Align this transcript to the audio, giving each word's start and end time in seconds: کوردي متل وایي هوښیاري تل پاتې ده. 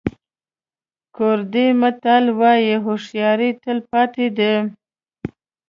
کوردي 1.15 1.67
متل 1.81 2.23
وایي 2.39 2.75
هوښیاري 2.85 3.51
تل 3.63 3.77
پاتې 3.91 4.27
ده. 4.37 4.53